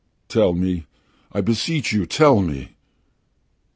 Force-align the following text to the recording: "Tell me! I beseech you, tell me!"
"Tell 0.29 0.53
me! 0.53 0.87
I 1.31 1.41
beseech 1.41 1.93
you, 1.93 2.07
tell 2.07 2.41
me!" 2.41 2.71